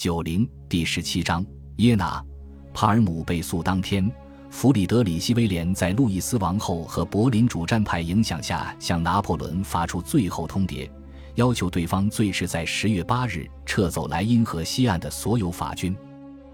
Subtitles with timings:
[0.00, 1.44] 九零第十七章
[1.76, 2.24] 耶拿，
[2.72, 4.10] 帕尔姆被诉当天，
[4.48, 10.90] 弗里德里希威廉在路易斯王后和柏林主战派影响下，向拿破仑发出最后通牒，
[11.34, 15.94] 要求对方最迟在十月八日撤走莱茵河西岸的所有法军。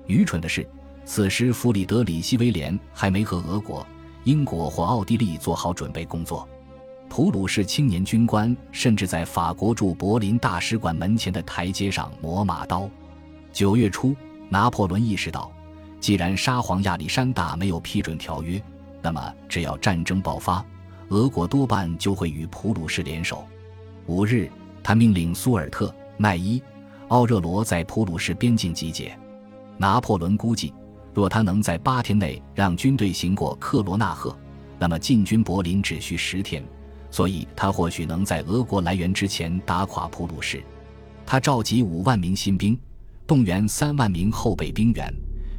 [0.09, 0.69] 愚蠢的是，
[1.05, 3.87] 此时弗里德里希威廉还没和俄国、
[4.25, 6.49] 英国或奥地利做好准备工作。
[7.09, 12.91] 普鲁士青年军官甚至在法国驻柏林大使馆门前的台阶上磨马刀。
[13.57, 14.15] 九月初，
[14.51, 15.51] 拿破仑意识到，
[15.99, 18.63] 既然沙皇亚历山大没有批准条约，
[19.01, 20.63] 那么只要战争爆发，
[21.09, 23.47] 俄国多半就会与普鲁士联手。
[24.05, 24.51] 五日，
[24.83, 26.63] 他命令苏尔特、奈伊、
[27.09, 29.19] 奥热罗在普鲁士边境集结。
[29.79, 30.75] 拿破仑估计，
[31.15, 34.37] 若他能在八天内让军队行过克罗纳赫，
[34.79, 36.63] 那么进军柏林只需十天，
[37.11, 40.63] 所以他或许能在俄国来援之前打垮普鲁士。
[41.25, 42.79] 他召集五万名新兵。
[43.27, 45.13] 动员三万名后备兵员，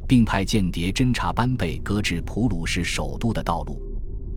[0.06, 3.78] 并派间谍侦察班贝搁置普鲁士首都的道路。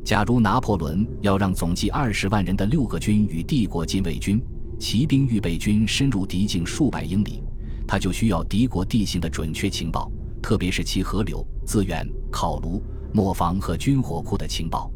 [0.03, 4.41] 假如拿破仑要让总计二十万人的六个军与帝国禁卫军、
[4.77, 7.41] 骑兵预备军深入敌境数百英里，
[7.87, 14.91] 他就需要敌国地形的准确情报，特别是其河流、资源、烤炉、磨坊和军火库的情报。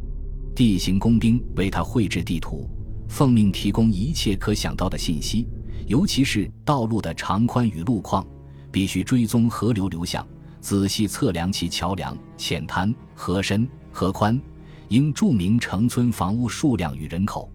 [0.53, 2.69] 地形工兵为他绘制地图，
[3.07, 5.47] 奉命提供一切可想到的信息。
[5.87, 8.25] 尤其是道路的长宽与路况，
[8.71, 10.25] 必须追踪河流流向，
[10.59, 14.39] 仔细测量其桥梁、浅滩、河深、河宽，
[14.87, 17.51] 应注明城村房屋数量与人口，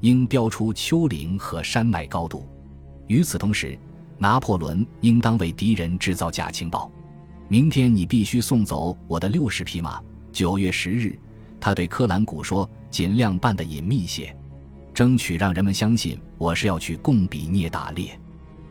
[0.00, 2.46] 应标出丘陵和山脉高度。
[3.08, 3.76] 与此同时，
[4.18, 6.90] 拿破仑应当为敌人制造假情报。
[7.48, 10.00] 明天你必须送走我的六十匹马。
[10.32, 11.18] 九月十日，
[11.60, 14.34] 他对科兰古说：“尽量办得隐秘些。”
[14.94, 18.16] 争取让人们相信我是要去贡比涅打猎，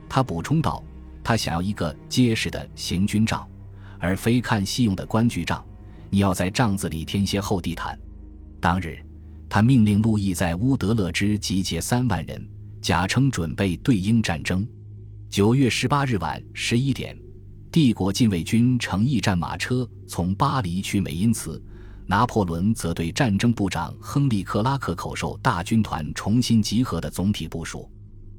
[0.08, 0.82] 他补充道
[1.22, 3.46] ：“他想要一个结实的行军杖，
[4.00, 5.64] 而非看戏用的官具杖。
[6.10, 8.00] 你要在帐子里添些厚地毯。”
[8.62, 8.98] 当日，
[9.50, 12.50] 他命令路易在乌德勒支集结三万人，
[12.82, 14.66] 假称准备对英战争。
[15.30, 17.18] 九月十八日晚十一点，
[17.70, 21.62] 帝国禁卫军乘驿站马车从巴黎去美因茨。
[22.14, 27.90] 拿破仑则对战争部长亨利·克拉克口授大军团重新集合的总体部署。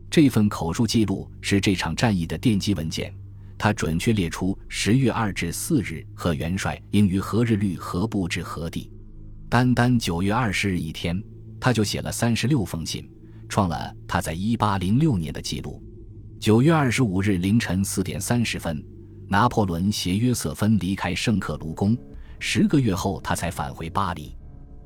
[0.09, 3.13] 这份口述记录是这场战役的奠基文件，
[3.59, 8.93] 它准确列出十月二至四日和元帅应于何日率何部至何地。
[9.49, 11.21] 单单九月二十日一天，
[11.59, 13.11] 他就写了三十六封信，
[13.49, 15.83] 创了他在一八零六年的记录。
[16.39, 18.81] 九月二十五日凌晨四点三十分，
[19.27, 21.99] 拿破仑携约瑟芬离开圣克卢宫。
[22.47, 24.37] 十个月后，他才返回巴黎。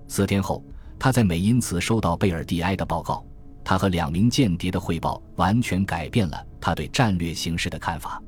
[0.07, 0.65] 四天后，
[0.97, 3.27] 他在美因茨收到贝尔蒂埃的报告。
[3.65, 8.23] 他和两名间谍的汇报完全改变了他对战略形势的看法。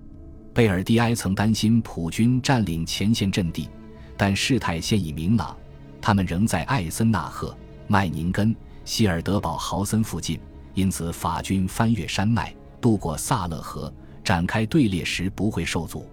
[0.53, 3.69] 贝尔蒂埃曾担心普军占领前线阵地，
[4.17, 5.57] 但事态现已明朗，
[6.03, 8.55] 他们仍在艾森纳赫、麦宁根、
[8.85, 10.41] 希尔德堡豪森附近，
[10.75, 16.05] 因此法军翻越山脉，渡过萨勒河，展开队列时不会受阻。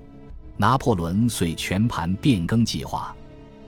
[0.57, 3.15] 拿破仑遂全盘变更计划，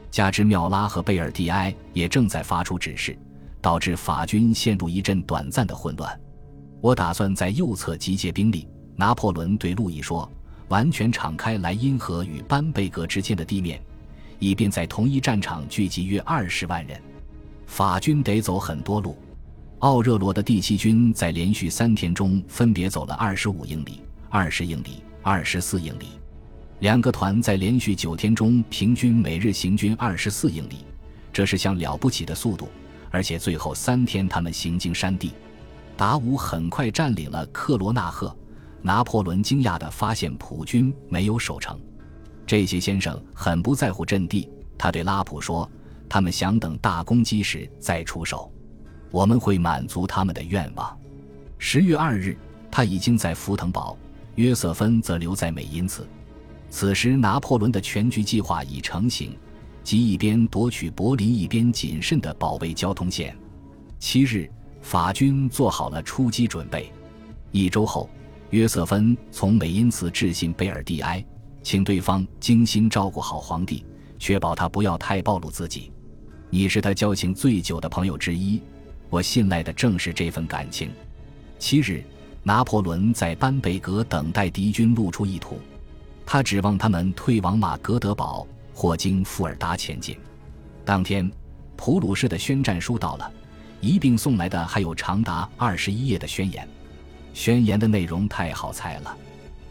[0.09, 3.15] 加之缪拉和贝尔蒂埃也正在发出指示，
[3.61, 6.19] 导致法军陷入一阵短暂的混乱。
[6.81, 10.29] 我打算在右侧集结兵力，拿破仑对路易说
[10.69, 13.79] ：“完全敞开莱茵河与班贝格之间的地面，
[14.39, 16.99] 以便在同一战场聚集约二十万人。
[17.67, 19.15] 法军得走很多路。
[19.79, 26.07] 奥热罗的第七军在连续三天中分别走了二十五英里、二十英里、二十四英里。”
[26.79, 30.85] 两个团在连续九天中平均每日行军二十四英里，
[31.33, 32.69] 这是项了不起的速度。
[33.11, 35.33] 而且最后三天他们行经山地，
[35.97, 38.33] 达武很快占领了克罗纳赫。
[38.81, 41.77] 拿破仑惊讶地发现普军没有守城。
[42.47, 45.69] 这些先生很不在乎阵地，他对拉普说
[46.07, 48.49] ：“他们想等大攻击时再出手，
[49.11, 50.97] 我们会满足他们的愿望。”
[51.59, 52.37] 十月二日，
[52.71, 53.97] 他已经在福腾堡，
[54.35, 56.07] 约瑟芬则留在美因茨。
[56.69, 59.35] 此时，拿破仑的全局计划已成型，
[59.83, 63.35] 即一边夺取柏林，一边谨慎地保卫交通线。
[63.97, 64.49] 七日，
[64.81, 66.91] 法军做好了出击准备。
[67.51, 68.07] 一周后，
[68.51, 71.25] 约瑟芬从美因茨致信贝尔蒂埃，
[71.63, 73.83] 请对方精心照顾好皇帝，
[74.19, 75.91] 确保他不要太暴露自己。
[76.51, 78.61] 你是他交情最久的朋友之一，
[79.09, 80.91] 我信赖的正是这份感情。
[81.57, 82.03] 七日，
[82.43, 85.59] 拿破仑在班贝格等待敌军露出意图。
[86.31, 90.15] 他指望他们退往马格德堡或经富尔达前进。
[90.85, 91.27] 当天，
[91.75, 93.31] 普鲁士的宣战书到了，
[93.81, 96.69] 一并送来的还有长达二十一页的宣言。
[97.33, 99.17] 宣言的内容太好猜了，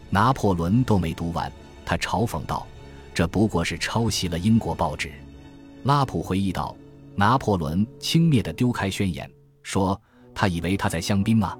[0.09, 1.49] 拿破仑都没读完，
[1.85, 2.67] 他嘲讽道
[3.15, 5.13] ：“这不过是抄袭了英国报纸。”
[5.83, 6.75] 拉普回忆道
[7.15, 9.31] ：“拿破仑轻蔑地丢开宣言，
[9.63, 9.97] 说
[10.35, 11.57] 他以为他在香槟吗？”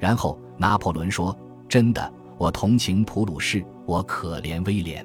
[0.00, 1.38] 然后拿破仑说
[1.68, 5.04] ：“真的，我同情普鲁士，我可怜威廉。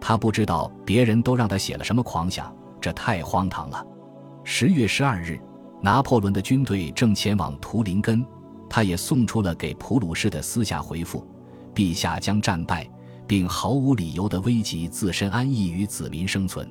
[0.00, 3.86] 他不知道别人都让他写了什么狂想，这太荒唐了。”
[4.42, 5.40] 十月十二日，
[5.80, 8.26] 拿破仑的军队正前往图林根，
[8.68, 11.24] 他也送出了给普鲁士的私下回复
[11.72, 12.90] ：“陛下将战败，
[13.24, 16.68] 并毫无理由地危及自身安逸与子民生存。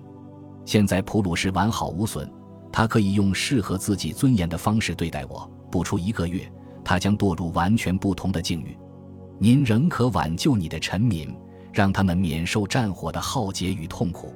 [0.65, 2.29] 现在普鲁士完好无损，
[2.73, 5.49] 他可以用适合自己尊严的方式对待我。
[5.71, 6.45] 不出一个月。”
[6.83, 8.77] 他将堕入完全不同的境遇，
[9.39, 11.31] 您仍可挽救你的臣民，
[11.71, 14.33] 让他们免受战火的浩劫与痛苦。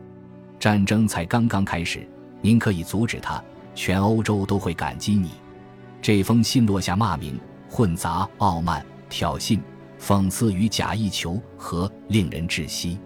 [0.59, 2.07] 战争才刚刚开始，
[2.42, 3.44] 您可以阻止它，
[3.74, 5.31] 全欧洲都会感激你。
[6.01, 9.59] 这封信落下骂名，混杂傲慢、挑衅、
[10.00, 13.00] 讽刺与假意求和，令人窒息。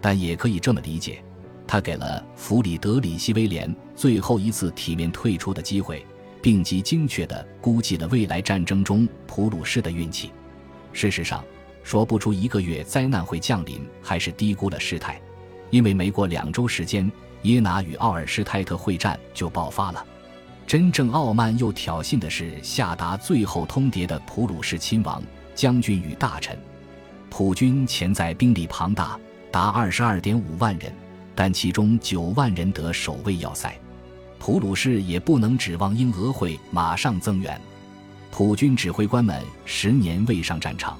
[0.00, 1.24] 但也可以这么理解，
[1.66, 6.04] 他给了弗里德里希威廉最后一次体面退出的机会。
[6.42, 10.32] 并极精确地估计了未来战争中普鲁士的运气。
[10.92, 11.44] 事实上，
[11.82, 15.20] 说不出一个月灾难会降临，还是低估了事态，
[15.70, 17.10] 因为没过两周时间，
[17.42, 20.04] 耶拿与奥尔施泰特会战就爆发了。
[20.66, 25.22] 真正傲慢又挑衅的是下达最后通牒的普鲁士亲王、
[25.54, 26.56] 将军与大臣。
[27.28, 29.18] 普军潜在兵力庞大，
[29.50, 30.92] 达二十二点五万人，
[31.34, 33.74] 但其中九万人得守卫要塞。
[34.38, 37.60] 普鲁士也不能指望英俄会马上增援，
[38.32, 40.98] 普军指挥官们十年未上战场，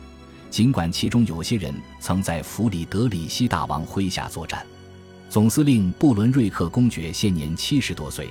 [0.50, 4.64] 尽管其中有些人曾在弗里德里希大王麾下作战。
[5.30, 8.28] 总司令布伦瑞克公爵现年七十多岁，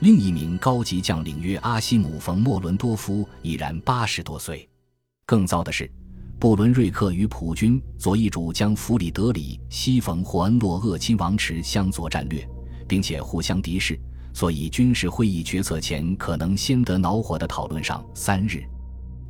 [0.00, 4.68] 另一名高级将领约阿西姆冯莫伦多夫已然八十多岁。
[5.24, 5.90] 更糟的是，
[6.38, 12.46] 布伦瑞克与普军左翼主将弗里德里希冯霍恩洛厄亲王持相左战略，
[12.86, 13.98] 并且互相敌视。
[14.34, 18.64] 所以，军事会议决策前可能先得恼火的讨论上三日，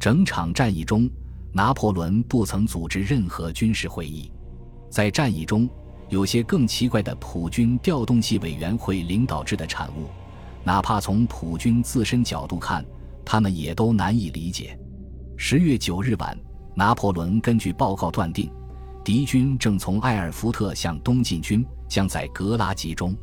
[0.01, 1.09] 整场战役中，
[1.53, 4.33] 拿破仑不曾组织任何军事会议。
[4.89, 5.69] 在战役中，
[6.09, 10.09] 有些更奇怪的普军调动系委员会领导制的产物，
[10.65, 12.83] 哪怕从普军自身角度看，
[13.27, 14.79] 他们也都难以理解。
[15.37, 16.35] 十月九日晚，
[16.75, 18.51] 拿破仑根据报告断定，
[19.05, 23.15] 敌军正从埃尔福特向东进军，将在格拉集中。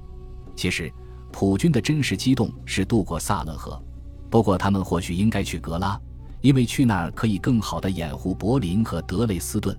[0.56, 0.94] 其实。
[1.32, 3.82] 普军的真实激动是渡过萨勒河，
[4.30, 6.00] 不过他们或许应该去格拉，
[6.42, 9.76] 因为去那儿可以更好地掩护柏林和德累斯顿。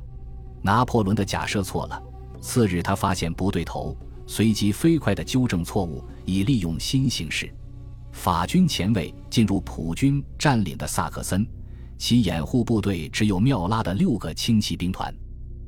[0.63, 2.03] 拿破仑的假设错了。
[2.41, 3.97] 次日，他发现不对头，
[4.27, 7.53] 随即飞快地纠正错误，以利用新形势。
[8.11, 11.47] 法军前卫进入普军占领的萨克森，
[11.99, 15.15] 其掩护部队只有缪拉的六个轻骑兵团，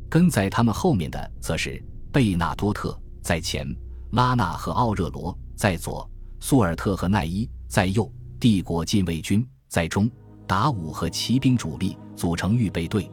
[0.08, 1.80] 跟在他们后面的则是
[2.12, 3.66] 贝纳多特在前，
[4.10, 5.36] 拉纳和奥热罗。
[5.56, 6.08] 在左，
[6.40, 8.10] 苏尔特和奈伊在右，
[8.40, 10.10] 帝国禁卫军在中，
[10.46, 13.10] 达武和骑兵主力组成预备队。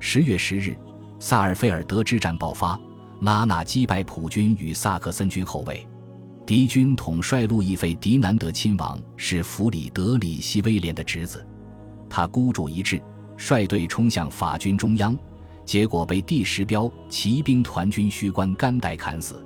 [0.00, 0.76] 十月十日，
[1.18, 2.78] 萨尔菲尔德之战爆发，
[3.20, 5.86] 拉纳击败普军与萨克森军后卫。
[6.46, 11.46] 敌军统帅路易费迪南德亲王是弗里德里希威廉的侄子，
[12.08, 13.00] 他孤注一掷，
[13.36, 15.16] 率队冲向法军中央，
[15.64, 19.42] 结果被第十标骑兵团军虚官甘代砍死。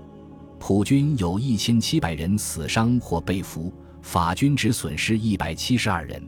[0.59, 3.73] 普军有一千七百人死伤或被俘，
[4.03, 6.23] 法军只损失一百七十二人。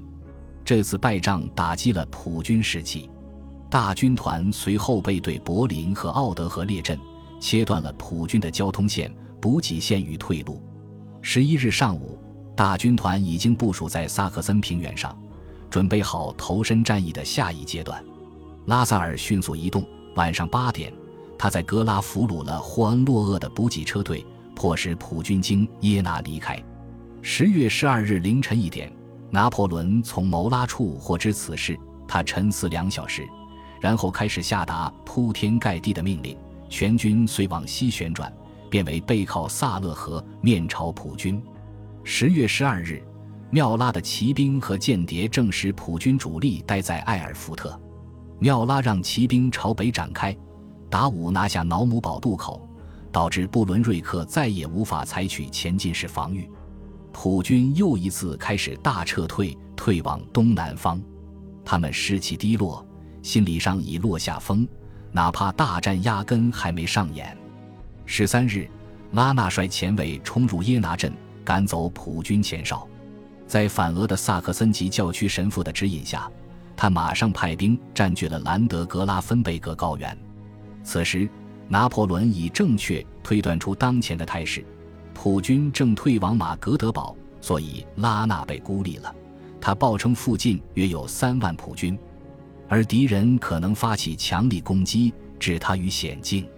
[0.64, 3.10] 这次败仗打击了普军士气，
[3.68, 6.98] 大军团随后背对柏林和奥德河列阵，
[7.40, 10.62] 切断了普军的交通线、补给线与退路。
[11.20, 12.18] 十一日上午，
[12.56, 15.18] 大军团已经部署在萨克森平原上，
[15.68, 18.02] 准备好投身战役的下一阶段。
[18.66, 19.84] 拉萨尔迅速移动，
[20.14, 20.92] 晚上八点。
[21.42, 24.22] 他在格拉俘虏了霍恩洛厄的补给车队，
[24.54, 26.62] 迫使普军经耶拿离开。
[27.22, 28.92] 十月十二日凌晨一点，
[29.30, 33.26] 拿破仑从谋拉处获知此事，他沉思两小时，
[33.80, 36.36] 然后开始下达铺天盖地的命令。
[36.68, 38.30] 全军遂往西旋转，
[38.68, 41.42] 变为背靠萨勒河，面朝普军。
[42.04, 43.02] 十月十二日，
[43.48, 47.80] 缪拉的骑兵和间谍证实普军主力待在艾尔福特，
[48.38, 50.36] 缪拉让骑兵朝北展开。
[50.90, 52.68] 达武拿下瑙姆堡渡口，
[53.12, 56.50] 导致布伦瑞克再也无法采取前进式防御。
[57.12, 61.00] 普军又一次开始大撤退，退往东南方。
[61.64, 62.84] 他们士气低落，
[63.22, 64.66] 心理上已落下风，
[65.12, 67.36] 哪怕大战压根还没上演。
[68.04, 68.68] 十三日，
[69.12, 71.12] 拉纳率前卫冲入耶拿镇，
[71.44, 72.86] 赶走普军前哨。
[73.46, 76.30] 在反俄的萨克森及教区神父的指引下。
[76.76, 80.16] 他马上派兵占据了兰德格拉芬贝格高原。
[80.82, 81.28] 此时，
[81.68, 84.64] 拿破仑已正确推断出当前的态势：
[85.14, 89.14] 普军正退往马格德堡，所以拉纳被孤立了。
[89.60, 91.98] 他报称附近约有三万普军，
[92.68, 96.48] 而敌人可能发起强力攻击，置他于险境。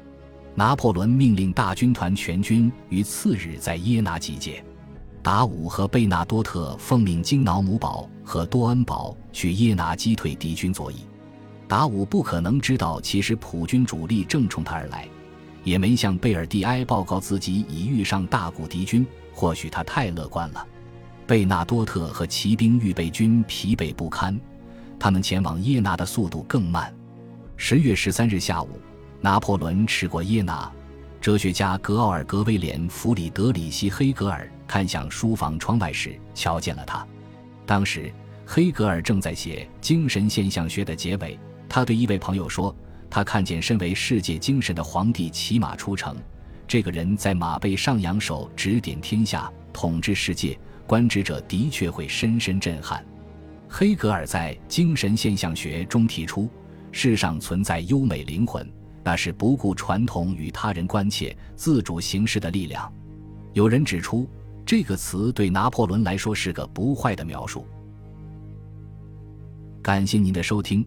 [0.54, 4.64] 拿破仑命令大军团全军于次日在耶拿集结。
[5.22, 10.96] 达武和贝纳多特奉命经瑙姆堡和多恩堡去耶拿击退敌军左翼。
[11.72, 15.08] 达武不可能知道，其实普军主力正冲他而来，
[15.64, 19.06] 也没向贝尔蒂埃报告自己已遇上大股敌军。
[19.32, 20.66] 或许他太乐观了。
[21.26, 24.38] 贝纳多特和骑兵预备军疲惫不堪，
[24.98, 26.94] 他们前往耶拿的速度更慢。
[27.56, 28.78] 十月十三日下午，
[29.22, 30.70] 拿破仑驰过耶拿。
[31.22, 37.02] 哲学家格奥尔格威廉弗里德里希黑格尔看向书房窗外时，瞧见了他。
[37.64, 38.12] 当时，
[38.44, 41.38] 黑格尔正在写《精神现象学》的结尾。
[41.74, 42.76] 他对一位朋友说
[43.08, 46.14] ：“他看见身为世界精神的皇帝骑马出城，
[46.68, 53.02] 这个人在马背上扬手，指点天下，统治世界，观之者的确会深深震撼。”
[53.70, 56.46] 黑格尔在《精神现象学》中提出，
[56.90, 58.70] 世上存在优美灵魂。
[59.02, 62.92] 那是不顾传统与他人关切、自主行事的力量。
[63.54, 64.28] 有人指出，
[64.66, 67.66] 这个词对拿破仑来说是个不坏的描述。
[69.80, 70.86] 感谢您的收听，